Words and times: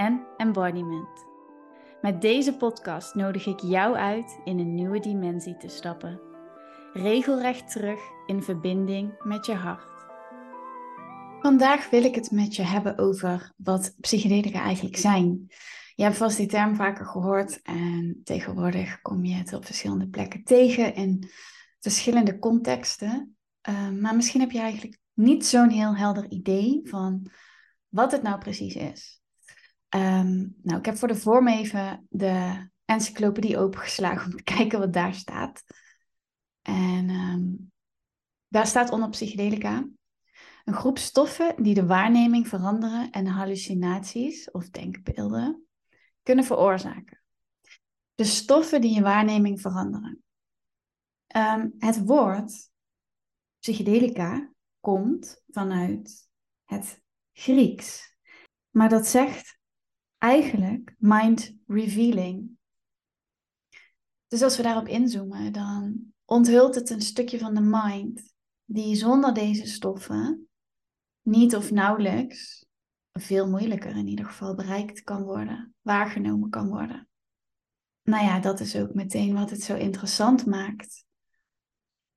en 0.00 0.26
embodiment. 0.36 1.26
Met 2.00 2.20
deze 2.20 2.56
podcast 2.56 3.14
nodig 3.14 3.46
ik 3.46 3.60
jou 3.60 3.96
uit 3.96 4.40
in 4.44 4.58
een 4.58 4.74
nieuwe 4.74 5.00
dimensie 5.00 5.56
te 5.56 5.68
stappen. 5.68 6.20
Regelrecht 6.92 7.70
terug 7.70 8.00
in 8.26 8.42
verbinding 8.42 9.22
met 9.22 9.46
je 9.46 9.54
hart. 9.54 10.06
Vandaag 11.40 11.90
wil 11.90 12.04
ik 12.04 12.14
het 12.14 12.30
met 12.30 12.56
je 12.56 12.62
hebben 12.62 12.98
over 12.98 13.52
wat 13.56 13.94
psychedelica 14.00 14.60
eigenlijk 14.60 14.96
zijn. 14.96 15.46
Je 15.94 16.02
hebt 16.02 16.16
vast 16.16 16.36
die 16.36 16.46
term 16.46 16.76
vaker 16.76 17.06
gehoord 17.06 17.62
en 17.62 18.20
tegenwoordig 18.24 19.00
kom 19.00 19.24
je 19.24 19.34
het 19.34 19.52
op 19.52 19.64
verschillende 19.64 20.08
plekken 20.08 20.44
tegen 20.44 20.94
in 20.94 21.30
verschillende 21.80 22.38
contexten. 22.38 23.36
Uh, 23.68 23.90
maar 23.90 24.16
misschien 24.16 24.40
heb 24.40 24.50
je 24.50 24.60
eigenlijk 24.60 24.98
niet 25.12 25.46
zo'n 25.46 25.70
heel 25.70 25.96
helder 25.96 26.30
idee 26.30 26.80
van 26.84 27.30
wat 27.88 28.12
het 28.12 28.22
nou 28.22 28.38
precies 28.38 28.74
is. 28.74 29.19
Ehm, 29.90 30.46
nou, 30.62 30.78
ik 30.78 30.84
heb 30.84 30.96
voor 30.96 31.08
de 31.08 31.16
vorm 31.16 31.48
even 31.48 32.06
de 32.08 32.68
encyclopedie 32.84 33.58
opengeslagen 33.58 34.30
om 34.30 34.36
te 34.36 34.42
kijken 34.56 34.78
wat 34.78 34.92
daar 34.92 35.14
staat. 35.14 35.64
En 36.62 37.10
um, 37.10 37.72
daar 38.48 38.66
staat 38.66 38.90
onder 38.90 39.08
psychedelica 39.08 39.88
een 40.64 40.74
groep 40.74 40.98
stoffen 40.98 41.62
die 41.62 41.74
de 41.74 41.86
waarneming 41.86 42.48
veranderen 42.48 43.10
en 43.10 43.26
hallucinaties 43.26 44.50
of 44.50 44.70
denkbeelden 44.70 45.66
kunnen 46.22 46.44
veroorzaken. 46.44 47.22
De 48.14 48.24
stoffen 48.24 48.80
die 48.80 48.94
je 48.94 49.02
waarneming 49.02 49.60
veranderen. 49.60 50.22
Um, 51.36 51.74
het 51.78 52.04
woord 52.04 52.70
psychedelica 53.58 54.52
komt 54.80 55.42
vanuit 55.48 56.28
het 56.64 57.02
Grieks. 57.32 58.16
Maar 58.70 58.88
dat 58.88 59.06
zegt 59.06 59.59
eigenlijk 60.20 60.94
mind 60.98 61.54
revealing. 61.66 62.50
Dus 64.28 64.42
als 64.42 64.56
we 64.56 64.62
daarop 64.62 64.86
inzoomen, 64.86 65.52
dan 65.52 66.12
onthult 66.24 66.74
het 66.74 66.90
een 66.90 67.00
stukje 67.00 67.38
van 67.38 67.54
de 67.54 67.60
mind 67.60 68.34
die 68.64 68.94
zonder 68.94 69.34
deze 69.34 69.66
stoffen 69.66 70.48
niet 71.22 71.56
of 71.56 71.70
nauwelijks, 71.70 72.66
veel 73.12 73.48
moeilijker 73.48 73.96
in 73.96 74.06
ieder 74.06 74.24
geval, 74.24 74.54
bereikt 74.54 75.02
kan 75.02 75.22
worden, 75.22 75.74
waargenomen 75.80 76.50
kan 76.50 76.68
worden. 76.68 77.08
Nou 78.02 78.24
ja, 78.24 78.40
dat 78.40 78.60
is 78.60 78.76
ook 78.76 78.94
meteen 78.94 79.34
wat 79.34 79.50
het 79.50 79.62
zo 79.62 79.76
interessant 79.76 80.46
maakt 80.46 81.04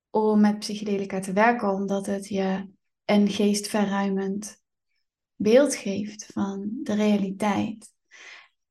om 0.09 0.41
met 0.41 0.59
psychedelica 0.59 1.19
te 1.19 1.33
werken, 1.33 1.69
omdat 1.69 2.05
het 2.05 2.27
je 2.27 2.69
een 3.05 3.29
geestverruimend 3.29 4.61
beeld 5.35 5.75
geeft 5.75 6.25
van 6.25 6.69
de 6.83 6.93
realiteit. 6.93 7.92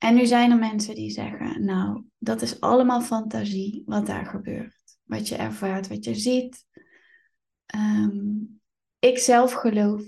En 0.02 0.14
nu 0.14 0.26
zijn 0.26 0.50
er 0.50 0.58
mensen 0.58 0.94
die 0.94 1.10
zeggen, 1.10 1.64
nou, 1.64 2.04
dat 2.18 2.42
is 2.42 2.60
allemaal 2.60 3.00
fantasie 3.00 3.82
wat 3.86 4.06
daar 4.06 4.26
gebeurt. 4.26 4.98
Wat 5.02 5.28
je 5.28 5.36
ervaart, 5.36 5.88
wat 5.88 6.04
je 6.04 6.14
ziet. 6.14 6.66
Um, 7.74 8.60
ik 8.98 9.18
zelf 9.18 9.52
geloof 9.52 10.02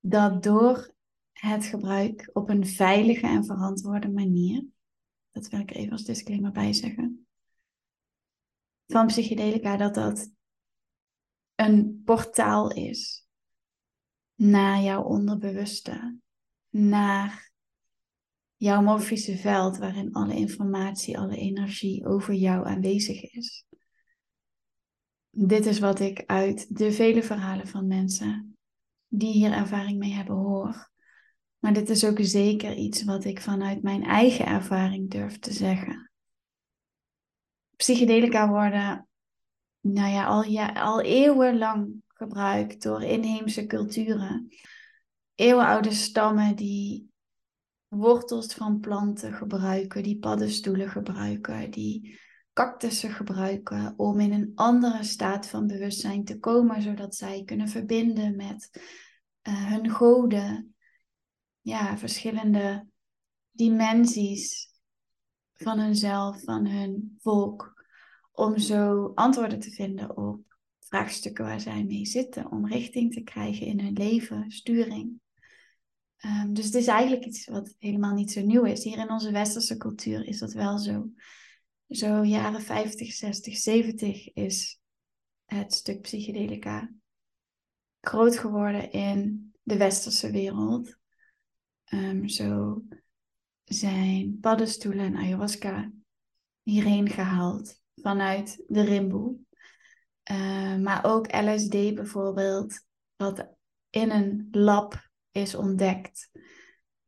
dat 0.00 0.42
door 0.42 0.94
het 1.32 1.64
gebruik 1.64 2.30
op 2.32 2.48
een 2.48 2.66
veilige 2.66 3.26
en 3.26 3.44
verantwoorde 3.44 4.10
manier, 4.10 4.66
dat 5.30 5.48
wil 5.48 5.60
ik 5.60 5.74
even 5.74 5.92
als 5.92 6.04
disclaimer 6.04 6.52
bij 6.52 6.72
zeggen, 6.72 7.26
van 8.86 9.06
psychedelica, 9.06 9.76
dat 9.76 9.94
dat 9.94 10.30
een 11.54 12.02
portaal 12.04 12.72
is 12.72 13.26
naar 14.34 14.80
jouw 14.80 15.02
onderbewuste, 15.02 16.18
naar 16.68 17.51
jouw 18.62 18.82
morfische 18.82 19.36
veld 19.36 19.78
waarin 19.78 20.12
alle 20.12 20.34
informatie, 20.34 21.18
alle 21.18 21.36
energie 21.36 22.06
over 22.06 22.34
jou 22.34 22.66
aanwezig 22.66 23.22
is. 23.22 23.64
Dit 25.30 25.66
is 25.66 25.78
wat 25.78 26.00
ik 26.00 26.22
uit 26.26 26.76
de 26.76 26.92
vele 26.92 27.22
verhalen 27.22 27.68
van 27.68 27.86
mensen 27.86 28.56
die 29.08 29.32
hier 29.32 29.52
ervaring 29.52 29.98
mee 29.98 30.12
hebben 30.12 30.36
hoor. 30.36 30.90
Maar 31.58 31.72
dit 31.72 31.90
is 31.90 32.04
ook 32.04 32.18
zeker 32.20 32.74
iets 32.74 33.04
wat 33.04 33.24
ik 33.24 33.40
vanuit 33.40 33.82
mijn 33.82 34.04
eigen 34.04 34.46
ervaring 34.46 35.10
durf 35.10 35.38
te 35.38 35.52
zeggen. 35.52 36.10
Psychedelica 37.76 38.48
worden 38.48 39.08
nou 39.80 40.10
ja, 40.10 40.24
al, 40.26 40.60
al 40.74 41.00
eeuwenlang 41.00 42.02
gebruikt 42.08 42.82
door 42.82 43.02
inheemse 43.02 43.66
culturen. 43.66 44.48
Eeuwenoude 45.34 45.92
stammen 45.92 46.56
die 46.56 47.11
wortels 47.94 48.54
van 48.54 48.80
planten 48.80 49.32
gebruiken, 49.32 50.02
die 50.02 50.18
paddenstoelen 50.18 50.88
gebruiken, 50.88 51.70
die 51.70 52.20
cactussen 52.52 53.10
gebruiken 53.10 53.94
om 53.96 54.20
in 54.20 54.32
een 54.32 54.52
andere 54.54 55.02
staat 55.02 55.46
van 55.46 55.66
bewustzijn 55.66 56.24
te 56.24 56.38
komen, 56.38 56.82
zodat 56.82 57.14
zij 57.14 57.42
kunnen 57.44 57.68
verbinden 57.68 58.36
met 58.36 58.70
uh, 59.48 59.66
hun 59.66 59.90
goden. 59.90 60.74
Ja, 61.60 61.98
verschillende 61.98 62.86
dimensies 63.50 64.70
van 65.52 65.78
hunzelf, 65.78 66.42
van 66.42 66.66
hun 66.66 67.16
volk, 67.20 67.84
om 68.32 68.58
zo 68.58 69.12
antwoorden 69.14 69.60
te 69.60 69.70
vinden 69.70 70.16
op 70.16 70.40
vraagstukken 70.78 71.44
waar 71.44 71.60
zij 71.60 71.84
mee 71.84 72.06
zitten, 72.06 72.50
om 72.50 72.66
richting 72.66 73.12
te 73.12 73.22
krijgen 73.22 73.66
in 73.66 73.80
hun 73.80 73.92
leven, 73.92 74.50
sturing. 74.50 75.20
Um, 76.24 76.54
dus 76.54 76.64
het 76.64 76.74
is 76.74 76.86
eigenlijk 76.86 77.24
iets 77.24 77.46
wat 77.46 77.74
helemaal 77.78 78.14
niet 78.14 78.32
zo 78.32 78.40
nieuw 78.40 78.64
is. 78.64 78.84
Hier 78.84 78.98
in 78.98 79.10
onze 79.10 79.30
westerse 79.30 79.76
cultuur 79.76 80.26
is 80.26 80.38
dat 80.38 80.52
wel 80.52 80.78
zo. 80.78 81.10
Zo 81.88 82.24
jaren 82.24 82.62
50, 82.62 83.12
60, 83.12 83.56
70 83.56 84.32
is 84.32 84.80
het 85.44 85.72
stuk 85.72 86.00
psychedelica 86.00 86.92
groot 88.00 88.38
geworden 88.38 88.92
in 88.92 89.52
de 89.62 89.76
westerse 89.76 90.30
wereld. 90.30 90.96
Um, 91.92 92.28
zo 92.28 92.82
zijn 93.64 94.38
paddenstoelen 94.40 95.04
en 95.04 95.16
ayahuasca 95.16 95.90
hierheen 96.62 97.08
gehaald 97.08 97.80
vanuit 97.94 98.64
de 98.68 98.82
rimboe. 98.82 99.36
Uh, 100.30 100.76
maar 100.76 101.04
ook 101.04 101.34
LSD 101.34 101.70
bijvoorbeeld, 101.70 102.84
wat 103.16 103.48
in 103.90 104.10
een 104.10 104.48
lab 104.50 105.10
is 105.32 105.54
ontdekt, 105.54 106.30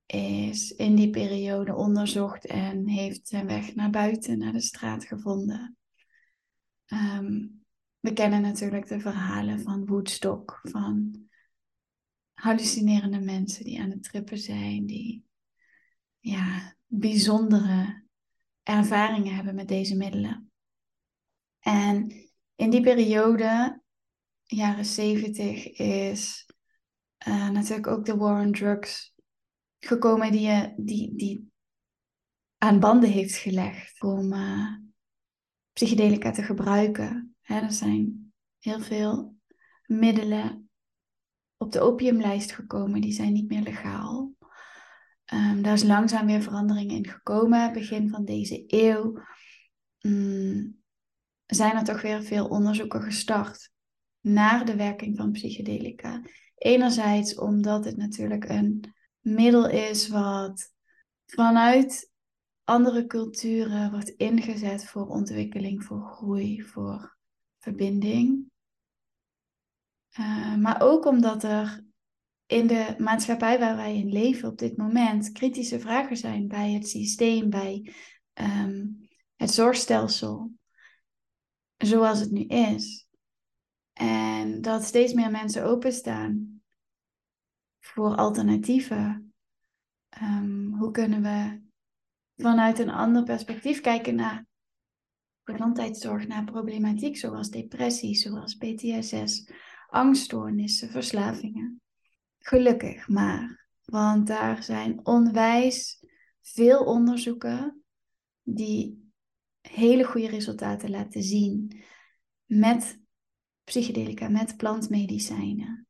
is 0.07 0.71
in 0.71 0.95
die 0.95 1.11
periode 1.11 1.75
onderzocht 1.75 2.47
en 2.47 2.89
heeft 2.89 3.29
zijn 3.29 3.47
weg 3.47 3.75
naar 3.75 3.91
buiten, 3.91 4.39
naar 4.39 4.53
de 4.53 4.61
straat 4.61 5.05
gevonden. 5.05 5.77
Ehm, 6.84 7.47
we 8.01 8.13
kennen 8.13 8.43
natuurlijk 8.43 8.89
de 8.89 9.01
verhalen 9.01 9.61
van 9.61 9.87
Woodstock, 9.87 10.61
van 10.63 11.23
hallucinerende 12.34 13.21
mensen 13.21 13.65
die 13.65 13.81
aan 13.81 13.91
het 13.91 14.03
trippen 14.03 14.39
zijn, 14.39 14.87
die 14.87 15.25
ja, 16.19 16.77
bijzondere 16.87 18.04
ervaringen 18.63 19.34
hebben 19.34 19.54
met 19.54 19.69
deze 19.69 19.97
middelen. 19.97 20.53
En 21.60 22.13
in 22.54 22.71
die 22.71 22.81
periode, 22.81 23.83
jaren 24.43 24.84
zeventig, 24.84 25.66
is 25.78 26.44
uh, 27.26 27.48
natuurlijk 27.48 27.86
ook 27.86 28.04
de 28.04 28.16
war 28.16 28.44
on 28.44 28.53
drugs 28.53 29.15
gekomen 29.78 30.32
die, 30.32 30.41
je, 30.41 30.74
die, 30.76 31.16
die 31.16 31.53
aan 32.59 32.80
banden 32.80 33.10
heeft 33.10 33.36
gelegd 33.36 34.03
om 34.03 34.32
uh, 34.32 34.76
psychedelica 35.72 36.30
te 36.30 36.42
gebruiken. 36.42 37.36
Hè, 37.41 37.60
er 37.60 37.72
zijn 37.72 38.32
heel 38.59 38.80
veel 38.80 39.36
middelen 39.86 40.71
op 41.56 41.72
de 41.72 41.80
opiumlijst 41.80 42.53
gekomen, 42.53 43.00
die 43.00 43.12
zijn 43.12 43.32
niet 43.32 43.48
meer 43.48 43.62
legaal. 43.62 44.32
Um, 45.32 45.62
daar 45.62 45.72
is 45.72 45.82
langzaam 45.82 46.26
weer 46.26 46.42
verandering 46.42 46.91
in 46.91 47.06
gekomen. 47.06 47.72
Begin 47.72 48.10
van 48.10 48.24
deze 48.24 48.65
eeuw 48.66 49.18
um, 50.00 50.82
zijn 51.47 51.76
er 51.76 51.84
toch 51.84 52.03
weer 52.03 52.22
veel 52.22 52.47
onderzoeken 52.47 53.03
gestart 53.03 53.72
naar 54.21 54.65
de 54.66 54.76
werking 54.76 55.16
van 55.16 55.32
psychedelica. 55.32 56.22
Enerzijds 56.65 57.39
omdat 57.39 57.84
het 57.84 57.97
natuurlijk 57.97 58.49
een 58.49 58.95
middel 59.21 59.69
is 59.69 60.09
wat 60.09 60.72
vanuit 61.27 62.11
andere 62.65 63.07
culturen 63.07 63.91
wordt 63.91 64.09
ingezet 64.09 64.87
voor 64.87 65.07
ontwikkeling, 65.07 65.84
voor 65.84 66.03
groei, 66.03 66.63
voor 66.63 67.16
verbinding. 67.59 68.51
Uh, 70.19 70.57
maar 70.57 70.81
ook 70.81 71.05
omdat 71.05 71.43
er 71.43 71.84
in 72.47 72.67
de 72.67 72.95
maatschappij 72.99 73.59
waar 73.59 73.77
wij 73.77 73.97
in 73.97 74.13
leven 74.13 74.49
op 74.49 74.59
dit 74.59 74.77
moment 74.77 75.33
kritische 75.33 75.81
vragen 75.81 76.17
zijn 76.17 76.49
bij 76.49 76.72
het 76.72 76.89
systeem, 76.89 77.51
bij 77.51 77.93
um, 78.34 79.09
het 79.37 79.51
zorgstelsel, 79.51 80.53
zoals 81.77 82.21
het 82.21 82.31
nu 82.31 82.45
is. 82.45 83.09
En 83.93 84.60
dat 84.60 84.84
steeds 84.84 85.13
meer 85.13 85.31
mensen 85.31 85.65
openstaan 85.65 86.53
voor 87.86 88.15
alternatieven. 88.15 89.34
Um, 90.22 90.75
hoe 90.78 90.91
kunnen 90.91 91.22
we 91.22 91.60
vanuit 92.36 92.78
een 92.78 92.91
ander 92.91 93.22
perspectief 93.22 93.81
kijken 93.81 94.15
naar 94.15 94.47
gezondheidszorg, 95.45 96.27
naar 96.27 96.45
problematiek 96.45 97.16
zoals 97.16 97.51
depressie, 97.51 98.15
zoals 98.15 98.54
PTSS, 98.54 99.51
angststoornissen, 99.86 100.91
verslavingen. 100.91 101.81
Gelukkig 102.39 103.09
maar, 103.09 103.69
want 103.84 104.27
daar 104.27 104.63
zijn 104.63 105.07
onwijs 105.07 106.04
veel 106.42 106.84
onderzoeken 106.84 107.83
die 108.42 109.13
hele 109.60 110.04
goede 110.04 110.28
resultaten 110.28 110.91
laten 110.91 111.22
zien 111.22 111.83
met 112.45 113.01
psychedelica, 113.65 114.28
met 114.28 114.57
plantmedicijnen. 114.57 115.86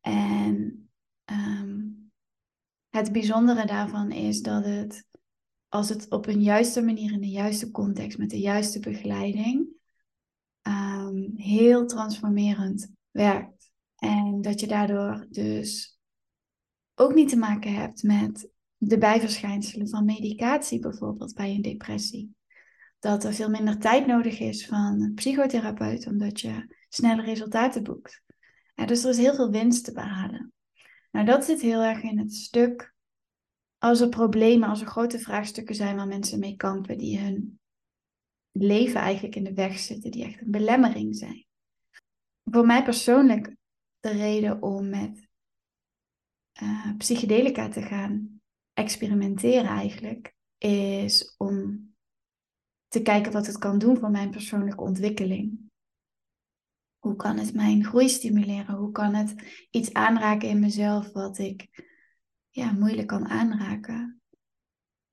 En 0.00 0.85
ehm, 1.26 1.84
het 2.88 3.12
bijzondere 3.12 3.66
daarvan 3.66 4.10
is 4.10 4.42
dat 4.42 4.64
het, 4.64 5.06
als 5.68 5.88
het 5.88 6.10
op 6.10 6.26
een 6.26 6.42
juiste 6.42 6.82
manier, 6.82 7.12
in 7.12 7.20
de 7.20 7.28
juiste 7.28 7.70
context, 7.70 8.18
met 8.18 8.30
de 8.30 8.40
juiste 8.40 8.80
begeleiding, 8.80 9.68
um, 10.62 11.32
heel 11.36 11.86
transformerend 11.86 12.92
werkt. 13.10 13.70
En 13.96 14.40
dat 14.40 14.60
je 14.60 14.66
daardoor 14.66 15.26
dus 15.30 15.98
ook 16.94 17.14
niet 17.14 17.28
te 17.28 17.36
maken 17.36 17.74
hebt 17.74 18.02
met 18.02 18.48
de 18.76 18.98
bijverschijnselen 18.98 19.88
van 19.88 20.04
medicatie, 20.04 20.80
bijvoorbeeld 20.80 21.34
bij 21.34 21.54
een 21.54 21.62
depressie. 21.62 22.34
Dat 22.98 23.24
er 23.24 23.34
veel 23.34 23.50
minder 23.50 23.78
tijd 23.78 24.06
nodig 24.06 24.40
is 24.40 24.66
van 24.66 25.00
een 25.02 25.14
psychotherapeut, 25.14 26.06
omdat 26.06 26.40
je 26.40 26.76
snelle 26.88 27.22
resultaten 27.22 27.82
boekt. 27.82 28.22
Dus 28.74 29.04
er 29.04 29.10
is 29.10 29.18
heel 29.18 29.34
veel 29.34 29.50
winst 29.50 29.84
te 29.84 29.92
behalen. 29.92 30.52
Nou, 31.16 31.28
dat 31.28 31.44
zit 31.44 31.60
heel 31.60 31.82
erg 31.82 32.02
in 32.02 32.18
het 32.18 32.34
stuk. 32.34 32.94
Als 33.78 34.00
er 34.00 34.08
problemen, 34.08 34.68
als 34.68 34.80
er 34.80 34.86
grote 34.86 35.18
vraagstukken 35.18 35.74
zijn 35.74 35.96
waar 35.96 36.06
mensen 36.06 36.38
mee 36.38 36.56
kampen, 36.56 36.98
die 36.98 37.18
hun 37.18 37.60
leven 38.52 39.00
eigenlijk 39.00 39.36
in 39.36 39.44
de 39.44 39.54
weg 39.54 39.78
zitten, 39.78 40.10
die 40.10 40.24
echt 40.24 40.40
een 40.40 40.50
belemmering 40.50 41.16
zijn. 41.16 41.46
Voor 42.44 42.66
mij 42.66 42.84
persoonlijk 42.84 43.56
de 44.00 44.10
reden 44.10 44.62
om 44.62 44.88
met 44.88 45.28
uh, 46.62 46.96
psychedelica 46.96 47.68
te 47.68 47.82
gaan 47.82 48.40
experimenteren 48.72 49.70
eigenlijk, 49.70 50.34
is 50.58 51.34
om 51.36 51.86
te 52.88 53.02
kijken 53.02 53.32
wat 53.32 53.46
het 53.46 53.58
kan 53.58 53.78
doen 53.78 53.96
voor 53.96 54.10
mijn 54.10 54.30
persoonlijke 54.30 54.82
ontwikkeling. 54.82 55.65
Hoe 56.98 57.16
kan 57.16 57.38
het 57.38 57.54
mijn 57.54 57.84
groei 57.84 58.08
stimuleren? 58.08 58.74
Hoe 58.74 58.90
kan 58.92 59.14
het 59.14 59.34
iets 59.70 59.92
aanraken 59.92 60.48
in 60.48 60.60
mezelf 60.60 61.12
wat 61.12 61.38
ik 61.38 61.84
ja, 62.50 62.72
moeilijk 62.72 63.08
kan 63.08 63.28
aanraken? 63.28 64.20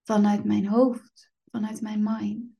Vanuit 0.04 0.44
mijn 0.44 0.68
hoofd, 0.68 1.32
vanuit 1.52 1.82
mijn 1.82 2.04
mind. 2.04 2.52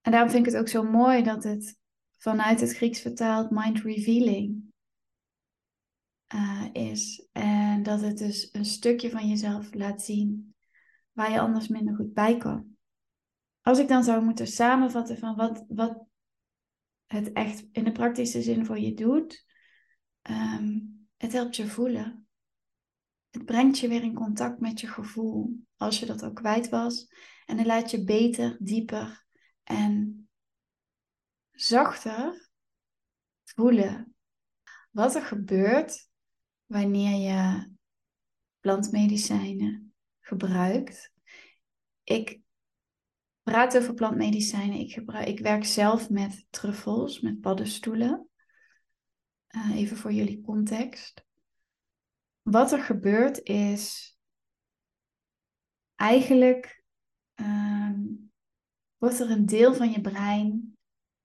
En 0.00 0.12
daarom 0.12 0.30
vind 0.30 0.46
ik 0.46 0.52
het 0.52 0.60
ook 0.60 0.68
zo 0.68 0.82
mooi 0.82 1.22
dat 1.22 1.44
het 1.44 1.78
vanuit 2.16 2.60
het 2.60 2.76
Grieks 2.76 3.00
vertaald 3.00 3.50
mind 3.50 3.80
revealing 3.80 4.72
uh, 6.34 6.68
is. 6.72 7.28
En 7.32 7.82
dat 7.82 8.00
het 8.00 8.18
dus 8.18 8.48
een 8.52 8.64
stukje 8.64 9.10
van 9.10 9.28
jezelf 9.28 9.74
laat 9.74 10.02
zien 10.02 10.54
waar 11.12 11.30
je 11.30 11.40
anders 11.40 11.68
minder 11.68 11.94
goed 11.94 12.12
bij 12.12 12.36
kan. 12.36 12.76
Als 13.60 13.78
ik 13.78 13.88
dan 13.88 14.04
zou 14.04 14.24
moeten 14.24 14.46
samenvatten 14.46 15.18
van 15.18 15.36
wat, 15.36 15.64
wat 15.68 16.04
het 17.14 17.32
echt 17.32 17.64
in 17.72 17.84
de 17.84 17.92
praktische 17.92 18.42
zin 18.42 18.66
voor 18.66 18.78
je 18.78 18.94
doet, 18.94 19.46
um, 20.22 21.08
het 21.16 21.32
helpt 21.32 21.56
je 21.56 21.66
voelen. 21.66 22.26
Het 23.30 23.44
brengt 23.44 23.78
je 23.78 23.88
weer 23.88 24.02
in 24.02 24.14
contact 24.14 24.60
met 24.60 24.80
je 24.80 24.86
gevoel, 24.86 25.58
als 25.76 26.00
je 26.00 26.06
dat 26.06 26.22
al 26.22 26.32
kwijt 26.32 26.68
was. 26.68 27.08
En 27.46 27.56
dan 27.56 27.66
laat 27.66 27.90
je 27.90 28.04
beter, 28.04 28.56
dieper 28.60 29.26
en 29.62 30.28
zachter 31.50 32.50
voelen 33.44 34.14
wat 34.90 35.14
er 35.14 35.22
gebeurt 35.22 36.08
wanneer 36.66 37.32
je 37.32 37.70
plantmedicijnen 38.60 39.94
gebruikt. 40.20 41.12
Ik 42.02 42.40
praat 43.44 43.76
over 43.76 43.94
plantmedicijnen. 43.94 44.78
Ik, 44.78 44.92
gebruik, 44.92 45.28
ik 45.28 45.38
werk 45.38 45.64
zelf 45.64 46.10
met 46.10 46.46
truffels, 46.50 47.20
met 47.20 47.40
paddenstoelen. 47.40 48.28
Uh, 49.56 49.76
even 49.76 49.96
voor 49.96 50.12
jullie 50.12 50.40
context. 50.40 51.24
Wat 52.42 52.72
er 52.72 52.82
gebeurt 52.82 53.42
is 53.42 54.16
eigenlijk 55.94 56.84
um, 57.34 58.32
wordt 58.98 59.20
er 59.20 59.30
een 59.30 59.46
deel 59.46 59.74
van 59.74 59.90
je 59.90 60.00
brein 60.00 60.76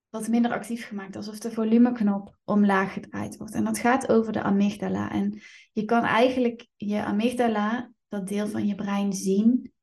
wat 0.10 0.28
minder 0.28 0.52
actief 0.52 0.88
gemaakt, 0.88 1.16
alsof 1.16 1.40
de 1.40 1.52
volumeknop 1.52 2.38
omlaag 2.44 2.94
gedraaid 2.94 3.38
wordt. 3.38 3.54
En 3.54 3.64
dat 3.64 3.80
gaat 3.80 4.10
over 4.10 4.32
de 4.32 4.42
amygdala. 4.42 5.12
En 5.12 5.42
je 5.72 5.86
kan 5.86 6.04
eigenlijk 6.04 6.68
je 6.76 7.04
amygdala, 7.04 7.92
dat 8.08 8.28
deel 8.28 8.48
van 8.48 8.68
je 8.68 8.76
brein, 8.76 9.14
zien 9.14 9.74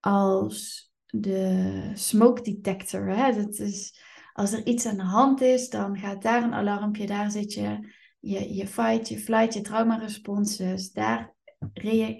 als 0.00 0.85
de 1.06 1.90
smoke 1.94 2.42
detector. 2.42 3.08
Hè? 3.08 3.32
Dat 3.42 3.58
is, 3.58 4.00
als 4.32 4.52
er 4.52 4.66
iets 4.66 4.86
aan 4.86 4.96
de 4.96 5.02
hand 5.02 5.40
is, 5.40 5.68
dan 5.68 5.98
gaat 5.98 6.22
daar 6.22 6.42
een 6.42 6.54
alarmpje, 6.54 7.06
daar 7.06 7.30
zit 7.30 7.52
je, 7.52 7.94
je, 8.20 8.54
je 8.54 8.66
fight, 8.66 9.08
je 9.08 9.18
flight, 9.18 9.54
je 9.54 9.60
traumaresponses. 9.60 10.92
Daar 10.92 11.34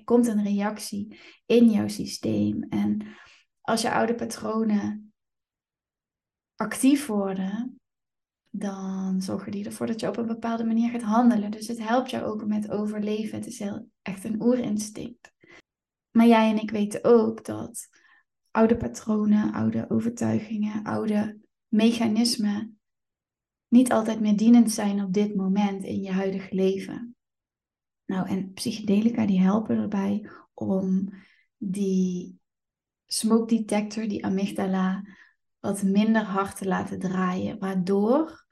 komt 0.04 0.26
een 0.26 0.42
reactie 0.42 1.18
in 1.46 1.70
jouw 1.70 1.88
systeem. 1.88 2.62
En 2.68 3.06
als 3.60 3.82
je 3.82 3.90
oude 3.90 4.14
patronen 4.14 5.12
actief 6.56 7.06
worden, 7.06 7.80
dan 8.50 9.22
zorgen 9.22 9.52
die 9.52 9.64
ervoor 9.64 9.86
dat 9.86 10.00
je 10.00 10.08
op 10.08 10.16
een 10.16 10.26
bepaalde 10.26 10.64
manier 10.64 10.90
gaat 10.90 11.02
handelen. 11.02 11.50
Dus 11.50 11.68
het 11.68 11.78
helpt 11.78 12.10
jou 12.10 12.24
ook 12.24 12.46
met 12.46 12.70
overleven. 12.70 13.38
Het 13.38 13.46
is 13.46 13.58
heel, 13.58 13.88
echt 14.02 14.24
een 14.24 14.42
oerinstinct. 14.42 15.32
Maar 16.10 16.26
jij 16.26 16.50
en 16.50 16.60
ik 16.60 16.70
weten 16.70 17.04
ook 17.04 17.44
dat 17.44 17.88
oude 18.56 18.76
patronen, 18.76 19.52
oude 19.52 19.90
overtuigingen, 19.90 20.82
oude 20.82 21.38
mechanismen 21.68 22.78
niet 23.68 23.92
altijd 23.92 24.20
meer 24.20 24.36
dienend 24.36 24.70
zijn 24.70 25.02
op 25.02 25.12
dit 25.12 25.34
moment 25.34 25.84
in 25.84 26.02
je 26.02 26.10
huidige 26.10 26.54
leven. 26.54 27.16
Nou, 28.04 28.28
en 28.28 28.52
psychedelica 28.52 29.26
die 29.26 29.40
helpen 29.40 29.76
erbij 29.76 30.30
om 30.54 31.12
die 31.56 32.38
smoke 33.06 33.56
detector, 33.56 34.08
die 34.08 34.24
amygdala, 34.24 35.02
wat 35.60 35.82
minder 35.82 36.22
hard 36.22 36.56
te 36.56 36.66
laten 36.66 36.98
draaien, 36.98 37.58
waardoor 37.58 38.46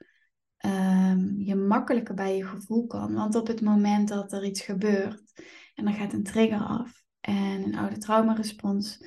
um, 0.65 1.41
je 1.41 1.55
makkelijker 1.55 2.15
bij 2.15 2.37
je 2.37 2.45
gevoel 2.45 2.87
kan. 2.87 3.13
Want 3.13 3.35
op 3.35 3.47
het 3.47 3.61
moment 3.61 4.07
dat 4.07 4.33
er 4.33 4.45
iets 4.45 4.61
gebeurt 4.61 5.43
en 5.73 5.85
dan 5.85 5.93
gaat 5.93 6.13
een 6.13 6.23
trigger 6.23 6.59
af 6.59 7.03
en 7.19 7.63
een 7.63 7.75
oude 7.75 7.97
traumarespons, 7.97 9.05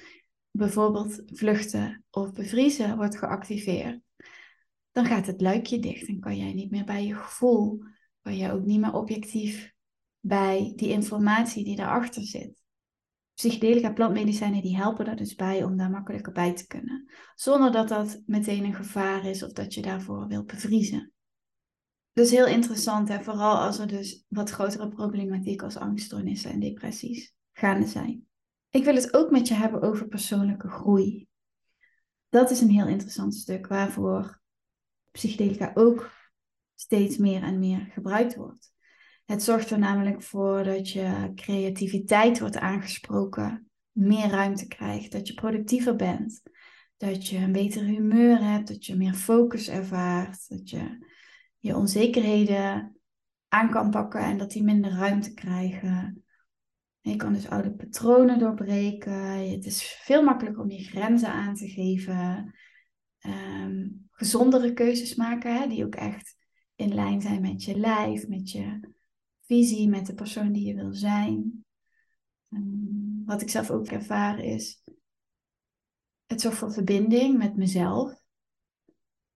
bijvoorbeeld 0.59 1.23
vluchten 1.27 2.05
of 2.11 2.33
bevriezen, 2.33 2.97
wordt 2.97 3.19
geactiveerd, 3.19 4.01
dan 4.93 5.05
gaat 5.05 5.27
het 5.27 5.41
luikje 5.41 5.79
dicht 5.79 6.09
en 6.09 6.21
kan 6.21 6.37
jij 6.37 6.53
niet 6.53 6.71
meer 6.71 6.85
bij 6.85 7.07
je 7.07 7.15
gevoel, 7.15 7.83
kan 8.23 8.37
jij 8.37 8.53
ook 8.53 8.65
niet 8.65 8.81
meer 8.81 8.95
objectief 8.95 9.73
bij 10.21 10.73
die 10.77 10.89
informatie 10.89 11.65
die 11.65 11.77
daarachter 11.77 12.23
zit 12.23 12.59
psychedelica 13.39 13.93
plantmedicijnen 13.93 14.63
die 14.63 14.77
helpen 14.77 15.07
er 15.07 15.17
dus 15.17 15.35
bij 15.35 15.65
om 15.65 15.77
daar 15.77 15.91
makkelijker 15.91 16.33
bij 16.33 16.55
te 16.55 16.67
kunnen. 16.67 17.11
Zonder 17.35 17.73
dat 17.73 17.89
dat 17.89 18.23
meteen 18.27 18.65
een 18.65 18.75
gevaar 18.75 19.25
is 19.25 19.43
of 19.43 19.53
dat 19.53 19.75
je 19.75 19.83
daarvoor 19.83 20.27
wilt 20.27 20.47
bevriezen. 20.47 21.13
Dus 22.13 22.31
heel 22.31 22.47
interessant, 22.47 23.09
hè? 23.09 23.23
vooral 23.23 23.57
als 23.57 23.79
er 23.79 23.87
dus 23.87 24.25
wat 24.29 24.51
grotere 24.51 24.89
problematiek 24.89 25.63
als 25.63 25.77
angststoornissen 25.77 26.51
en 26.51 26.61
depressies 26.61 27.35
gaande 27.53 27.87
zijn. 27.87 28.28
Ik 28.71 28.85
wil 28.85 28.95
het 28.95 29.15
ook 29.15 29.31
met 29.31 29.49
je 29.49 29.55
hebben 29.55 29.83
over 29.83 30.09
persoonlijke 30.09 30.69
groei. 30.69 31.29
Dat 32.29 32.51
is 32.51 32.61
een 32.61 32.71
heel 32.71 32.87
interessant 32.87 33.35
stuk 33.35 33.67
waarvoor 33.67 34.41
psychedelica 35.11 35.71
ook 35.75 36.11
steeds 36.75 37.17
meer 37.17 37.43
en 37.43 37.59
meer 37.59 37.89
gebruikt 37.93 38.35
wordt. 38.35 38.73
Het 39.25 39.43
zorgt 39.43 39.71
er 39.71 39.79
namelijk 39.79 40.23
voor 40.23 40.65
dat 40.65 40.91
je 40.91 41.33
creativiteit 41.35 42.41
wordt 42.41 42.57
aangesproken 42.57 43.71
meer 43.93 44.29
ruimte 44.29 44.67
krijgt, 44.67 45.13
dat 45.13 45.27
je 45.27 45.35
productiever 45.35 45.97
bent, 45.97 46.43
dat 46.97 47.29
je 47.29 47.37
een 47.37 47.53
beter 47.53 47.83
humeur 47.83 48.39
hebt, 48.43 48.69
dat 48.69 48.87
je 48.87 48.97
meer 48.97 49.15
focus 49.15 49.69
ervaart, 49.69 50.49
dat 50.49 50.71
je 50.71 51.07
je 51.59 51.77
onzekerheden 51.77 52.97
aan 53.49 53.71
kan 53.71 53.91
pakken 53.91 54.21
en 54.21 54.39
dat 54.39 54.51
die 54.51 54.63
minder 54.63 54.91
ruimte 54.91 55.35
krijgen. 55.35 56.25
Je 57.01 57.17
kan 57.17 57.33
dus 57.33 57.49
oude 57.49 57.73
patronen 57.73 58.39
doorbreken. 58.39 59.51
Het 59.51 59.65
is 59.65 59.83
veel 59.83 60.23
makkelijker 60.23 60.63
om 60.63 60.71
je 60.71 60.85
grenzen 60.85 61.33
aan 61.33 61.55
te 61.55 61.69
geven. 61.69 62.55
Ehm, 63.19 63.89
gezondere 64.11 64.73
keuzes 64.73 65.15
maken, 65.15 65.57
hè, 65.57 65.69
die 65.69 65.85
ook 65.85 65.95
echt 65.95 66.37
in 66.75 66.95
lijn 66.95 67.21
zijn 67.21 67.41
met 67.41 67.65
je 67.65 67.79
lijf, 67.79 68.29
met 68.29 68.51
je 68.51 68.81
visie, 69.41 69.89
met 69.89 70.07
de 70.07 70.15
persoon 70.15 70.53
die 70.53 70.67
je 70.67 70.75
wil 70.75 70.95
zijn. 70.95 71.65
Um, 72.51 73.23
wat 73.25 73.43
ik 73.43 73.51
zelf 73.51 73.71
ook 73.71 73.87
ervaar 73.87 74.39
is, 74.39 74.85
het 76.27 76.41
zorgt 76.41 76.59
voor 76.59 76.73
verbinding 76.73 77.39
met 77.39 77.57
mezelf, 77.57 78.21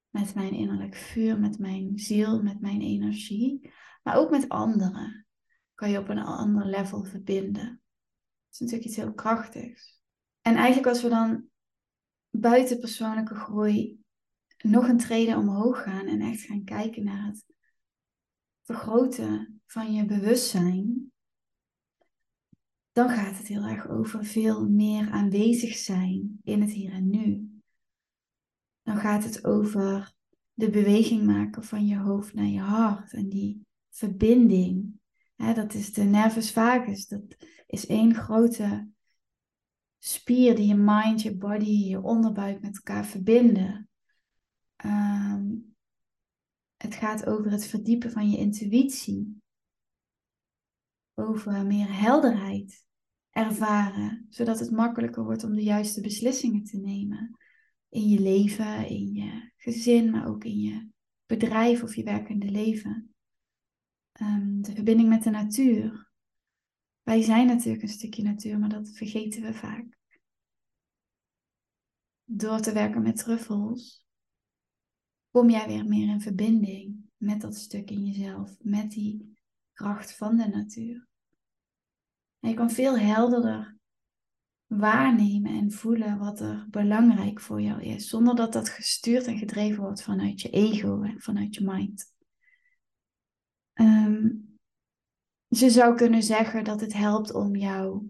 met 0.08 0.34
mijn 0.34 0.52
innerlijk 0.52 0.94
vuur, 0.94 1.40
met 1.40 1.58
mijn 1.58 1.98
ziel, 1.98 2.42
met 2.42 2.60
mijn 2.60 2.80
energie, 2.80 3.72
maar 4.02 4.16
ook 4.16 4.30
met 4.30 4.48
anderen. 4.48 5.26
Kan 5.82 5.90
je 5.90 5.98
op 5.98 6.08
een 6.08 6.18
ander 6.18 6.66
level 6.66 7.04
verbinden. 7.04 7.64
Dat 7.64 8.50
is 8.50 8.58
natuurlijk 8.58 8.88
iets 8.88 8.96
heel 8.96 9.12
krachtigs. 9.12 10.02
En 10.40 10.54
eigenlijk 10.54 10.86
als 10.86 11.02
we 11.02 11.08
dan 11.08 11.44
buiten 12.30 12.78
persoonlijke 12.78 13.34
groei 13.34 14.00
nog 14.58 14.88
een 14.88 14.98
trede 14.98 15.36
omhoog 15.36 15.82
gaan 15.82 16.06
en 16.06 16.20
echt 16.20 16.40
gaan 16.40 16.64
kijken 16.64 17.04
naar 17.04 17.26
het 17.26 17.44
vergroten 18.62 19.62
van 19.66 19.94
je 19.94 20.04
bewustzijn, 20.04 21.12
dan 22.92 23.08
gaat 23.08 23.38
het 23.38 23.46
heel 23.46 23.64
erg 23.64 23.88
over 23.88 24.24
veel 24.24 24.68
meer 24.68 25.10
aanwezig 25.10 25.76
zijn 25.76 26.40
in 26.42 26.60
het 26.60 26.70
hier 26.70 26.92
en 26.92 27.10
nu. 27.10 27.60
Dan 28.82 28.96
gaat 28.96 29.24
het 29.24 29.44
over 29.44 30.14
de 30.52 30.70
beweging 30.70 31.22
maken 31.22 31.64
van 31.64 31.86
je 31.86 31.96
hoofd 31.96 32.34
naar 32.34 32.46
je 32.46 32.60
hart 32.60 33.12
en 33.12 33.28
die 33.28 33.66
verbinding. 33.90 35.00
Dat 35.50 35.74
is 35.74 35.92
de 35.92 36.02
nervus 36.02 36.52
vagus. 36.52 37.06
Dat 37.06 37.36
is 37.66 37.86
één 37.86 38.14
grote 38.14 38.88
spier 39.98 40.56
die 40.56 40.66
je 40.66 40.74
mind, 40.74 41.22
je 41.22 41.36
body, 41.36 41.88
je 41.88 42.02
onderbuik 42.02 42.60
met 42.60 42.76
elkaar 42.76 43.06
verbinden. 43.06 43.88
Ehm, 44.76 45.46
het 46.76 46.94
gaat 46.94 47.26
over 47.26 47.50
het 47.50 47.66
verdiepen 47.66 48.10
van 48.10 48.30
je 48.30 48.38
intuïtie. 48.38 49.40
Over 51.14 51.66
meer 51.66 51.98
helderheid 52.00 52.84
ervaren, 53.30 54.26
zodat 54.28 54.58
het 54.58 54.70
makkelijker 54.70 55.24
wordt 55.24 55.44
om 55.44 55.54
de 55.54 55.62
juiste 55.62 56.00
beslissingen 56.00 56.64
te 56.64 56.78
nemen. 56.78 57.38
In 57.88 58.08
je 58.08 58.20
leven, 58.20 58.88
in 58.88 59.12
je 59.12 59.52
gezin, 59.56 60.10
maar 60.10 60.28
ook 60.28 60.44
in 60.44 60.58
je 60.58 60.88
bedrijf 61.26 61.82
of 61.82 61.94
je 61.94 62.02
werkende 62.02 62.50
leven. 62.50 63.11
Ehm, 64.12 64.60
de 64.60 64.74
verbinding 64.74 65.08
met 65.08 65.22
de 65.22 65.30
natuur. 65.30 66.10
Wij 67.02 67.22
zijn 67.22 67.46
natuurlijk 67.46 67.82
een 67.82 67.88
stukje 67.88 68.22
natuur, 68.22 68.58
maar 68.58 68.68
dat 68.68 68.90
vergeten 68.90 69.42
we 69.42 69.54
vaak. 69.54 69.98
Door 72.24 72.60
te 72.60 72.72
werken 72.72 73.02
met 73.02 73.16
truffels 73.16 74.06
kom 75.30 75.50
jij 75.50 75.66
weer 75.66 75.86
meer 75.86 76.08
in 76.08 76.20
verbinding 76.20 77.10
met 77.16 77.40
dat 77.40 77.56
stuk 77.56 77.90
in 77.90 78.04
jezelf, 78.06 78.56
met 78.60 78.90
die 78.90 79.38
kracht 79.72 80.16
van 80.16 80.36
de 80.36 80.48
natuur. 80.48 81.08
En 82.40 82.48
je 82.48 82.54
kan 82.54 82.70
veel 82.70 82.98
helderder 82.98 83.76
waarnemen 84.66 85.52
en 85.52 85.72
voelen 85.72 86.18
wat 86.18 86.40
er 86.40 86.66
belangrijk 86.70 87.40
voor 87.40 87.60
jou 87.60 87.82
is, 87.82 88.08
zonder 88.08 88.34
dat 88.34 88.52
dat 88.52 88.68
gestuurd 88.68 89.26
en 89.26 89.38
gedreven 89.38 89.82
wordt 89.82 90.02
vanuit 90.02 90.40
je 90.40 90.50
ego 90.50 91.02
en 91.02 91.20
vanuit 91.20 91.54
je 91.54 91.64
mind. 91.64 92.14
Um, 93.74 94.58
je 95.58 95.70
zou 95.70 95.96
kunnen 95.96 96.22
zeggen 96.22 96.64
dat 96.64 96.80
het 96.80 96.92
helpt 96.92 97.34
om 97.34 97.56
jouw 97.56 98.08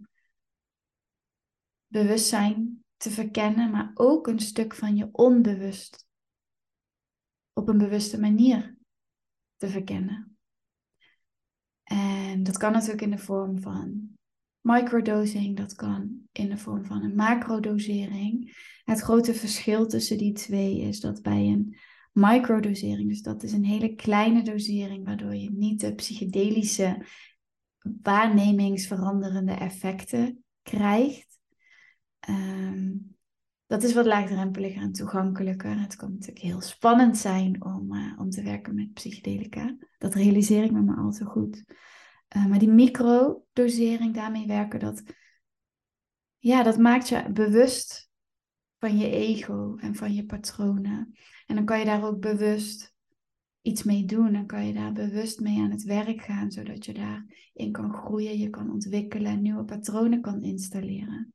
bewustzijn 1.87 2.85
te 2.97 3.11
verkennen, 3.11 3.71
maar 3.71 3.91
ook 3.95 4.27
een 4.27 4.41
stuk 4.41 4.75
van 4.75 4.97
je 4.97 5.09
onbewust 5.13 6.07
op 7.53 7.69
een 7.69 7.79
bewuste 7.79 8.21
manier 8.21 8.77
te 9.57 9.69
verkennen. 9.69 10.37
En 11.83 12.43
dat 12.43 12.59
kan 12.59 12.73
natuurlijk 12.73 13.03
in 13.03 13.11
de 13.11 13.19
vorm 13.19 13.61
van 13.61 14.17
microdosing, 14.61 15.57
dat 15.57 15.75
kan 15.75 16.21
in 16.33 16.49
de 16.49 16.59
vorm 16.59 16.85
van 16.85 17.03
een 17.03 17.15
macrodosering. 17.15 18.57
Het 18.85 19.01
grote 19.01 19.35
verschil 19.35 19.87
tussen 19.87 20.19
die 20.19 20.33
twee 20.33 20.81
is 20.81 21.01
dat 21.01 21.23
bij 21.23 21.47
een 21.47 21.77
microdosering, 22.13 23.09
dus 23.09 23.23
dat 23.23 23.43
is 23.43 23.53
een 23.53 23.65
hele 23.65 23.95
kleine 23.95 24.43
dosering, 24.43 25.05
waardoor 25.05 25.35
je 25.35 25.51
niet 25.51 25.81
de 25.81 25.95
psychedelische 25.95 27.07
waarnemingsveranderende 28.03 29.53
effecten 29.53 30.45
krijgt. 30.62 31.39
Ehm, 32.21 32.91
dat 33.67 33.83
is 33.83 33.95
wat 33.95 34.07
laagdrempeliger 34.07 34.83
en 34.83 34.93
toegankelijker. 34.93 35.81
Het 35.81 35.97
kan 35.97 36.12
natuurlijk 36.12 36.45
heel 36.45 36.61
spannend 36.61 37.19
zijn 37.19 37.65
om, 37.65 37.95
uh, 37.95 38.21
om 38.21 38.31
te 38.31 38.43
werken 38.43 38.75
met 38.75 38.93
psychedelica. 38.93 39.77
Dat 39.99 40.15
realiseer 40.15 40.65
ik 40.65 40.73
me 40.73 40.83
maar 40.83 40.97
al 40.97 41.11
te 41.11 41.25
goed. 41.25 41.65
Uh, 42.37 42.47
maar 42.47 42.59
die 42.59 42.69
microdosering, 42.69 44.15
daarmee 44.15 44.47
werken, 44.47 44.81
dat, 44.81 45.03
ja, 46.39 46.62
dat 46.62 46.79
maakt 46.79 47.09
je 47.09 47.31
bewust 47.33 48.11
van 48.79 48.99
je 48.99 49.11
ego 49.11 49.77
en 49.77 49.95
van 49.95 50.15
je 50.15 50.25
patronen. 50.25 51.15
En 51.47 51.55
dan 51.55 51.65
kan 51.65 51.79
je 51.79 51.85
daar 51.85 52.05
ook 52.05 52.21
bewust 52.21 52.92
iets 53.62 53.83
mee 53.83 54.04
doen. 54.04 54.33
Dan 54.33 54.47
kan 54.47 54.66
je 54.66 54.73
daar 54.73 54.92
bewust 54.92 55.40
mee 55.40 55.61
aan 55.61 55.71
het 55.71 55.83
werk 55.83 56.21
gaan, 56.21 56.50
zodat 56.50 56.85
je 56.85 56.92
daarin 56.92 57.73
kan 57.73 57.92
groeien, 57.92 58.38
je 58.38 58.50
kan 58.50 58.71
ontwikkelen 58.71 59.33
en 59.33 59.42
nieuwe 59.42 59.64
patronen 59.64 60.21
kan 60.21 60.42
installeren. 60.42 61.33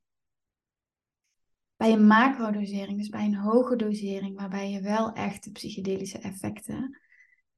Bij 1.75 1.91
een 1.93 2.07
macrodosering, 2.07 2.97
dus 2.97 3.09
bij 3.09 3.25
een 3.25 3.35
hoge 3.35 3.75
dosering, 3.75 4.35
waarbij 4.35 4.71
je 4.71 4.81
wel 4.81 5.13
echt 5.13 5.43
de 5.43 5.51
psychedelische 5.51 6.17
effecten 6.17 6.99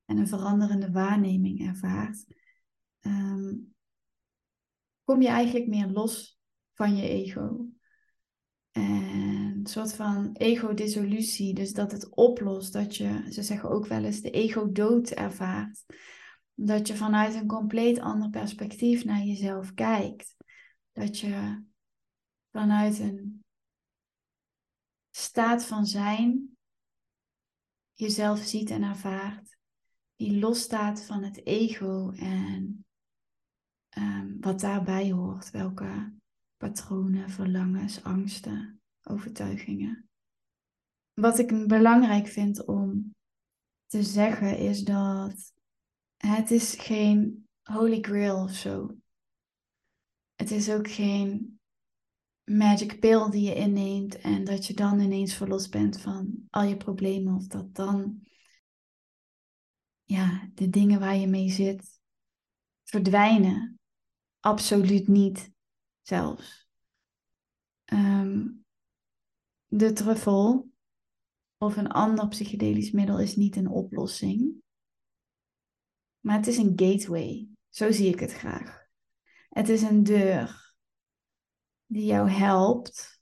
en 0.06 0.18
een 0.18 0.28
veranderende 0.28 0.92
waarneming 0.92 1.68
ervaart, 1.68 2.26
ehm, 3.00 3.56
kom 5.04 5.22
je 5.22 5.28
eigenlijk 5.28 5.68
meer 5.68 5.88
los 5.88 6.40
van 6.74 6.96
je 6.96 7.10
ego. 7.10 7.66
En 8.72 9.49
soort 9.70 9.94
van 9.94 10.34
ego-dissolutie, 10.34 11.54
dus 11.54 11.74
dat 11.74 11.92
het 11.92 12.16
oplost, 12.16 12.74
dat 12.74 12.96
je, 12.96 13.26
ze 13.30 13.44
zeggen 13.44 13.70
ook 13.70 13.88
wel 13.88 14.04
eens, 14.04 14.22
de 14.22 14.32
ego-dood 14.32 15.10
ervaart. 15.10 15.86
Dat 16.54 16.88
je 16.88 16.96
vanuit 16.96 17.34
een 17.34 17.48
compleet 17.48 18.00
ander 18.00 18.30
perspectief 18.30 19.06
naar 19.06 19.22
jezelf 19.22 19.74
kijkt. 19.74 20.36
Dat 20.92 21.20
je 21.20 21.64
vanuit 22.52 23.00
een 23.00 23.44
staat 25.10 25.66
van 25.66 25.86
zijn 25.86 26.58
jezelf 27.94 28.40
ziet 28.40 28.70
en 28.70 28.84
ervaart, 28.84 29.58
die 30.16 30.40
losstaat 30.40 31.02
van 31.02 31.24
het 31.24 31.46
ego 31.46 32.12
en 32.12 32.86
um, 33.98 34.38
wat 34.40 34.60
daarbij 34.60 35.12
hoort, 35.12 35.52
welke 35.52 36.14
patronen, 36.58 37.30
verlangens, 37.30 38.04
angsten, 38.04 38.79
overtuigingen. 39.10 40.10
Wat 41.14 41.40
ik 41.40 41.68
belangrijk 41.68 42.28
vind 42.28 42.66
om 42.66 43.16
te 43.86 44.04
zeggen 44.04 44.58
is 44.58 44.84
dat 44.84 45.54
het 46.18 46.52
is 46.52 46.74
geen 46.74 47.48
holy 47.64 48.02
grail 48.02 48.44
of 48.44 48.52
zo. 48.52 48.96
Het 50.36 50.52
is 50.52 50.70
ook 50.72 50.90
geen 50.90 51.60
magic 52.44 53.00
pill 53.00 53.30
die 53.30 53.44
je 53.44 53.56
inneemt 53.56 54.18
en 54.18 54.44
dat 54.44 54.66
je 54.66 54.74
dan 54.74 55.00
ineens 55.00 55.34
verlost 55.34 55.72
bent 55.72 56.02
van 56.02 56.46
al 56.50 56.64
je 56.64 56.78
problemen 56.78 57.36
of 57.36 57.48
dat 57.48 57.76
dan 57.76 58.22
ja, 60.04 60.50
de 60.54 60.70
dingen 60.70 61.00
waar 61.00 61.16
je 61.16 61.28
mee 61.28 61.50
zit 61.50 62.00
verdwijnen. 62.84 63.80
Absoluut 64.40 65.08
niet 65.08 65.52
zelfs. 66.02 66.68
Ehm, 67.86 68.48
de 69.70 69.94
truffel 69.94 70.70
of 71.58 71.78
een 71.78 71.92
ander 71.92 72.28
psychedelisch 72.28 72.92
middel 72.92 73.20
is 73.20 73.36
niet 73.36 73.56
een 73.56 73.70
oplossing. 73.70 74.54
Maar 76.20 76.36
het 76.36 76.48
is 76.48 76.58
een 76.58 76.74
gateway. 76.76 77.48
Zo 77.70 77.92
zie 77.92 78.14
ik 78.14 78.20
het 78.20 78.34
graag. 78.34 78.88
Het 79.50 79.70
is 79.70 79.82
een 79.82 80.04
deur 80.04 80.74
die 81.86 82.06
jou 82.06 82.30
helpt 82.30 83.22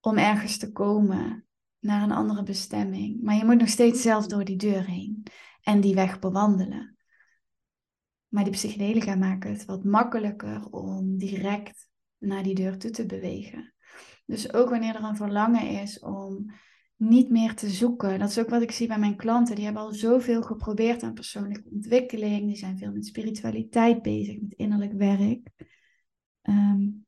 om 0.00 0.18
ergens 0.18 0.58
te 0.58 0.72
komen 0.72 1.46
naar 1.78 2.02
een 2.02 2.12
andere 2.12 2.42
bestemming. 2.42 3.22
Maar 3.22 3.34
je 3.34 3.44
moet 3.44 3.58
nog 3.58 3.68
steeds 3.68 4.02
zelf 4.02 4.26
door 4.26 4.44
die 4.44 4.56
deur 4.56 4.86
heen 4.86 5.22
en 5.62 5.80
die 5.80 5.94
weg 5.94 6.18
bewandelen. 6.18 6.98
Maar 8.28 8.44
die 8.44 8.52
psychedelica 8.52 9.14
maken 9.14 9.50
het 9.52 9.64
wat 9.64 9.84
makkelijker 9.84 10.70
om 10.70 11.16
direct 11.16 11.88
naar 12.18 12.42
die 12.42 12.54
deur 12.54 12.78
toe 12.78 12.90
te 12.90 13.06
bewegen. 13.06 13.74
Dus 14.30 14.52
ook 14.52 14.68
wanneer 14.68 14.94
er 14.94 15.04
een 15.04 15.16
verlangen 15.16 15.68
is 15.68 15.98
om 15.98 16.52
niet 16.96 17.30
meer 17.30 17.54
te 17.54 17.68
zoeken. 17.68 18.18
Dat 18.18 18.28
is 18.28 18.38
ook 18.38 18.48
wat 18.48 18.62
ik 18.62 18.70
zie 18.70 18.86
bij 18.86 18.98
mijn 18.98 19.16
klanten. 19.16 19.54
Die 19.54 19.64
hebben 19.64 19.82
al 19.82 19.92
zoveel 19.92 20.42
geprobeerd 20.42 21.02
aan 21.02 21.14
persoonlijke 21.14 21.70
ontwikkeling. 21.70 22.46
Die 22.46 22.56
zijn 22.56 22.78
veel 22.78 22.92
met 22.92 23.06
spiritualiteit 23.06 24.02
bezig, 24.02 24.40
met 24.40 24.52
innerlijk 24.52 24.92
werk. 24.92 25.48
Um, 26.42 27.06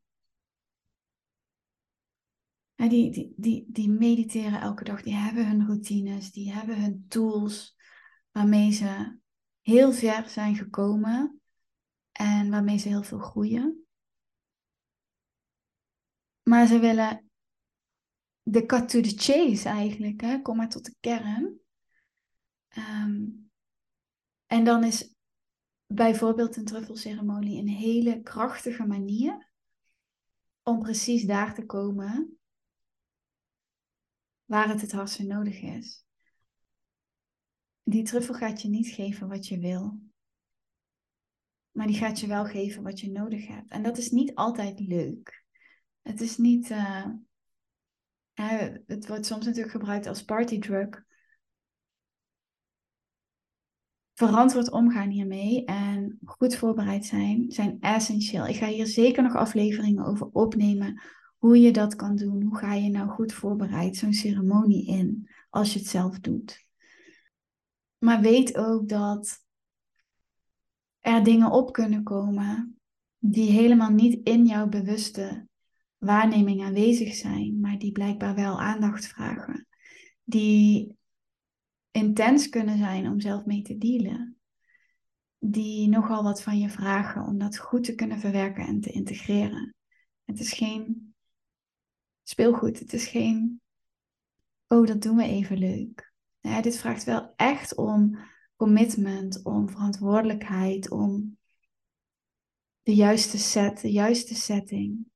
die, 2.88 3.10
die, 3.10 3.34
die, 3.36 3.66
die 3.68 3.90
mediteren 3.90 4.60
elke 4.60 4.84
dag, 4.84 5.02
die 5.02 5.14
hebben 5.14 5.46
hun 5.46 5.66
routines, 5.66 6.32
die 6.32 6.52
hebben 6.52 6.82
hun 6.82 7.04
tools 7.08 7.76
waarmee 8.30 8.70
ze 8.70 9.18
heel 9.60 9.92
ver 9.92 10.28
zijn 10.28 10.56
gekomen 10.56 11.40
en 12.12 12.50
waarmee 12.50 12.78
ze 12.78 12.88
heel 12.88 13.02
veel 13.02 13.18
groeien. 13.18 13.81
Maar 16.42 16.66
ze 16.66 16.78
willen 16.78 17.30
de 18.42 18.66
cut 18.66 18.88
to 18.88 19.00
the 19.00 19.14
chase 19.16 19.68
eigenlijk, 19.68 20.20
hè? 20.20 20.42
kom 20.42 20.56
maar 20.56 20.68
tot 20.68 20.84
de 20.84 20.94
kern. 21.00 21.61
Ehm, 22.68 23.26
en 24.46 24.64
dan 24.64 24.84
is 24.84 25.14
bijvoorbeeld 25.87 26.56
een 26.56 26.64
truffelceremonie 26.64 27.58
een 27.58 27.68
hele 27.68 28.22
krachtige 28.22 28.87
manier 28.87 29.50
om 30.62 30.78
precies 30.78 31.25
daar 31.25 31.54
te 31.54 31.66
komen 31.66 32.38
waar 34.44 34.68
het 34.68 34.80
het 34.80 34.92
hardst 34.92 35.22
nodig 35.22 35.61
is. 35.61 36.04
Die 37.82 38.02
truffel 38.02 38.34
gaat 38.34 38.62
je 38.62 38.68
niet 38.68 38.88
geven 38.88 39.28
wat 39.28 39.46
je 39.46 39.58
wil, 39.58 40.00
maar 41.70 41.87
die 41.87 41.96
gaat 41.96 42.20
je 42.20 42.26
wel 42.26 42.44
geven 42.44 42.82
wat 42.82 43.00
je 43.00 43.11
nodig 43.11 43.46
hebt. 43.46 43.70
En 43.70 43.82
dat 43.82 43.99
is 43.99 44.11
niet 44.11 44.34
altijd 44.34 44.80
leuk. 44.80 45.41
Het 46.02 46.21
is 46.21 46.37
niet. 46.37 46.71
Uh, 46.71 47.06
het 48.87 49.06
wordt 49.06 49.26
soms 49.26 49.44
natuurlijk 49.44 49.73
gebruikt 49.73 50.06
als 50.06 50.25
partydrug. 50.25 51.04
Verantwoord 54.14 54.71
omgaan 54.71 55.09
hiermee 55.09 55.64
en 55.64 56.18
goed 56.25 56.56
voorbereid 56.56 57.06
zijn 57.06 57.50
zijn 57.50 57.80
essentieel. 57.80 58.47
Ik 58.47 58.56
ga 58.56 58.66
hier 58.66 58.87
zeker 58.87 59.23
nog 59.23 59.35
afleveringen 59.35 60.04
over 60.04 60.26
opnemen 60.32 61.02
hoe 61.37 61.61
je 61.61 61.73
dat 61.73 61.97
kan 61.97 62.16
doen. 62.16 62.42
Hoe 62.42 62.59
ga 62.59 62.75
je 62.75 62.90
nou 62.90 63.09
goed 63.09 63.32
voorbereid 63.32 63.97
zo'n 63.97 64.12
ceremonie 64.12 64.87
in 64.87 65.28
als 65.50 65.73
je 65.73 65.78
het 65.78 65.88
zelf 65.88 66.21
doet. 66.21 66.66
Maar 67.99 68.21
weet 68.21 68.56
ook 68.56 68.88
dat 68.88 69.40
er 70.99 71.25
dingen 71.25 71.50
op 71.50 71.73
kunnen 71.73 72.02
komen 72.02 72.80
die 73.18 73.50
helemaal 73.50 73.90
niet 73.90 74.28
in 74.28 74.47
jouw 74.47 74.68
bewuste 74.68 75.49
waarneming 76.04 76.62
aanwezig 76.62 77.14
zijn, 77.14 77.61
maar 77.61 77.78
die 77.78 77.92
blijkbaar 77.92 78.35
wel 78.35 78.61
aandacht 78.61 79.06
vragen. 79.06 79.66
Die 80.25 80.97
intens 81.90 82.49
kunnen 82.49 82.78
zijn 82.78 83.09
om 83.09 83.21
zelf 83.21 83.44
mee 83.44 83.62
te 83.62 83.78
dealen. 83.78 84.37
Die 85.38 85.88
nogal 85.88 86.23
wat 86.23 86.42
van 86.42 86.59
je 86.59 86.68
vragen 86.68 87.25
om 87.25 87.38
dat 87.38 87.59
goed 87.59 87.85
te 87.85 87.94
kunnen 87.94 88.18
verwerken 88.18 88.66
en 88.66 88.80
te 88.80 88.90
integreren. 88.90 89.75
Het 90.25 90.40
is 90.40 90.52
geen 90.52 91.14
speelgoed. 92.23 92.78
Het 92.78 92.92
is 92.92 93.06
geen, 93.06 93.61
oh, 94.66 94.87
dat 94.87 95.02
doen 95.02 95.16
we 95.16 95.25
even 95.25 95.59
leuk. 95.59 96.12
Ja, 96.40 96.62
dit 96.62 96.76
vraagt 96.76 97.04
wel 97.04 97.32
echt 97.37 97.75
om 97.75 98.18
commitment, 98.56 99.44
om 99.44 99.68
verantwoordelijkheid, 99.68 100.90
om 100.90 101.38
de 102.82 102.94
juiste 102.94 103.38
set, 103.38 103.80
de 103.80 103.92
juiste 103.92 104.35
setting 104.35 105.11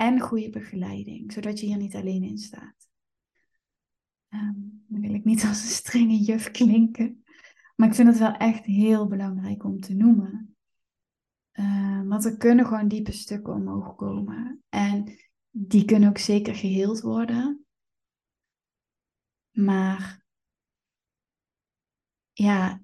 en 0.00 0.20
goede 0.20 0.50
begeleiding, 0.50 1.32
zodat 1.32 1.60
je 1.60 1.66
hier 1.66 1.76
niet 1.76 1.94
alleen 1.94 2.22
in 2.22 2.38
staat. 2.38 2.88
Um, 4.28 4.84
dan 4.86 5.00
wil 5.00 5.14
ik 5.14 5.24
niet 5.24 5.44
als 5.44 5.62
een 5.62 5.68
strenge 5.68 6.16
juf 6.16 6.50
klinken, 6.50 7.24
maar 7.76 7.88
ik 7.88 7.94
vind 7.94 8.08
het 8.08 8.18
wel 8.18 8.32
echt 8.32 8.64
heel 8.64 9.06
belangrijk 9.06 9.64
om 9.64 9.80
te 9.80 9.94
noemen. 9.94 10.56
Uh, 11.52 12.02
want 12.08 12.24
er 12.24 12.36
kunnen 12.36 12.66
gewoon 12.66 12.88
diepe 12.88 13.12
stukken 13.12 13.54
omhoog 13.54 13.94
komen. 13.94 14.62
En 14.68 15.18
die 15.50 15.84
kunnen 15.84 16.08
ook 16.08 16.18
zeker 16.18 16.54
geheeld 16.54 17.00
worden. 17.00 17.64
Maar 19.50 20.24
ja, 22.32 22.82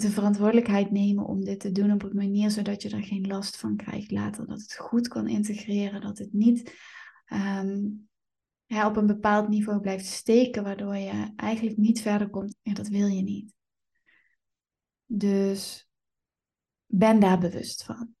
de 0.00 0.10
verantwoordelijkheid 0.10 0.90
nemen 0.90 1.26
om 1.26 1.44
dit 1.44 1.60
te 1.60 1.72
doen 1.72 1.92
op 1.92 2.02
een 2.02 2.16
manier 2.16 2.50
zodat 2.50 2.82
je 2.82 2.90
er 2.90 3.02
geen 3.02 3.26
last 3.26 3.56
van 3.56 3.76
krijgt 3.76 4.10
later. 4.10 4.46
Dat 4.46 4.60
het 4.60 4.76
goed 4.76 5.08
kan 5.08 5.28
integreren, 5.28 6.00
dat 6.00 6.18
het 6.18 6.32
niet 6.32 6.74
ja, 8.64 8.86
op 8.86 8.96
een 8.96 9.06
bepaald 9.06 9.48
niveau 9.48 9.80
blijft 9.80 10.06
steken, 10.06 10.62
waardoor 10.62 10.96
je 10.96 11.32
eigenlijk 11.36 11.76
niet 11.76 12.00
verder 12.00 12.30
komt. 12.30 12.56
Ja, 12.62 12.72
dat 12.72 12.88
wil 12.88 13.06
je 13.06 13.22
niet. 13.22 13.54
Dus 15.06 15.90
ben 16.86 17.20
daar 17.20 17.38
bewust 17.38 17.84
van. 17.84 18.14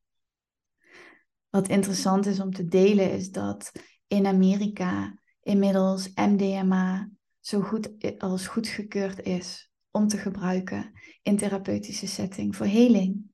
Wat 1.48 1.68
interessant 1.68 2.26
is 2.26 2.40
om 2.40 2.52
te 2.52 2.64
delen 2.64 3.12
is 3.12 3.30
dat 3.30 3.72
in 4.06 4.26
Amerika 4.26 5.18
inmiddels 5.40 6.10
MDMA 6.14 7.10
zo 7.40 7.60
goed 7.60 8.18
als 8.18 8.46
goedgekeurd 8.46 9.20
is 9.20 9.71
om 9.92 10.08
te 10.08 10.18
gebruiken 10.18 10.92
in 11.22 11.36
therapeutische 11.36 12.06
setting 12.06 12.56
voor 12.56 12.66
heling. 12.66 13.30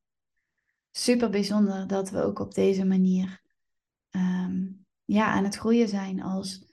Super 0.91 1.31
bijzonder 1.31 1.87
dat 1.87 2.11
we 2.11 2.23
ook 2.23 2.39
op 2.39 2.55
deze 2.55 2.85
manier 2.85 3.43
ehm, 4.11 4.67
ja, 5.05 5.33
aan 5.33 5.45
het 5.45 5.57
groeien 5.57 5.89
zijn 5.89 6.23
als 6.23 6.67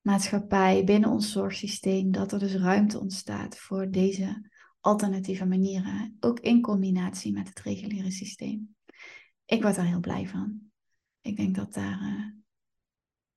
maatschappij 0.00 0.84
binnen 0.84 1.10
ons 1.10 1.32
zorgsysteem, 1.32 2.12
dat 2.12 2.32
er 2.32 2.38
dus 2.38 2.54
ruimte 2.54 3.00
ontstaat 3.00 3.58
voor 3.58 3.90
deze 3.90 4.50
alternatieve 4.80 5.46
manieren, 5.46 6.16
ook 6.20 6.40
in 6.40 6.60
combinatie 6.60 7.32
met 7.32 7.48
het 7.48 7.60
reguliere 7.60 8.10
systeem. 8.10 8.76
Ik 9.44 9.62
word 9.62 9.76
er 9.76 9.84
heel 9.84 10.00
blij 10.00 10.28
van 10.28 10.70
ik 11.20 11.36
denk 11.36 11.54
dat 11.54 11.74
daar 11.74 12.02
uh, 12.02 12.26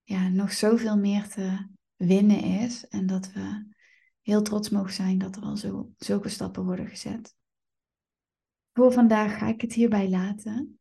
ja, 0.03 0.27
nog 0.29 0.53
zoveel 0.53 0.97
meer 0.97 1.29
te 1.29 1.67
winnen 1.95 2.43
is. 2.43 2.87
En 2.87 3.05
dat 3.05 3.31
we 3.31 3.72
heel 4.23 4.41
trots 4.41 4.69
mogen 4.69 4.93
zijn 4.93 5.17
dat 5.17 5.35
er 5.35 5.43
al 5.43 5.57
zo, 5.57 5.91
zulke 5.97 6.29
stappen 6.29 6.63
worden 6.63 6.87
gezet. 6.87 7.35
Voor 8.73 8.91
vandaag 8.91 9.37
ga 9.37 9.47
ik 9.47 9.61
het 9.61 9.73
hierbij 9.73 10.09
laten. 10.09 10.79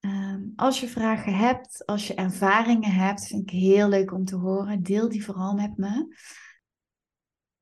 Um, 0.00 0.52
als 0.56 0.80
je 0.80 0.88
vragen 0.88 1.36
hebt, 1.36 1.86
als 1.86 2.06
je 2.06 2.14
ervaringen 2.14 2.92
hebt, 2.92 3.26
vind 3.26 3.42
ik 3.42 3.50
heel 3.50 3.88
leuk 3.88 4.12
om 4.12 4.24
te 4.24 4.36
horen. 4.36 4.82
Deel 4.82 5.08
die 5.08 5.24
vooral 5.24 5.54
met 5.54 5.76
me. 5.76 6.16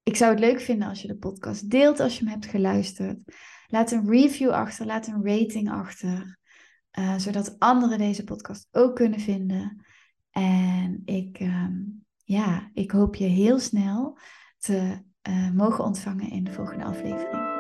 Ik 0.03 0.17
zou 0.17 0.31
het 0.31 0.41
leuk 0.41 0.61
vinden 0.61 0.89
als 0.89 1.03
je 1.03 1.09
de 1.09 1.17
podcast 1.17 1.71
deelt 1.71 2.01
als 2.01 2.19
je 2.19 2.25
hem 2.25 2.33
hebt 2.33 2.47
geluisterd. 2.47 3.23
Laat 3.67 3.91
een 3.91 4.09
review 4.09 4.51
achter, 4.51 4.87
laat 4.87 5.07
een 5.07 5.27
rating 5.27 5.71
achter. 5.71 6.39
Uh, 6.99 7.19
zodat 7.19 7.59
anderen 7.59 7.99
deze 7.99 8.25
podcast 8.25 8.69
ook 8.71 8.97
kunnen 8.97 9.21
vinden. 9.21 9.85
En 10.31 11.03
ik, 11.05 11.41
um, 11.41 12.05
ja, 12.25 12.71
ik 12.75 12.91
hoop 12.91 13.15
je 13.15 13.25
heel 13.25 13.59
snel 13.59 14.19
te 14.63 14.99
uh, 15.29 15.51
mogen 15.51 15.85
ontvangen 15.85 16.31
in 16.31 16.45
de 16.45 16.53
volgende 16.53 16.85
aflevering. 16.85 17.51